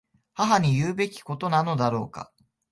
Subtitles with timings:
[0.33, 2.31] 母に言うべきことなのだろうか。